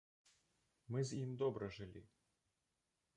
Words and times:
Мы 0.95 0.99
з 1.09 1.19
ім 1.25 1.35
добра 1.43 1.69
жылі. 1.77 2.01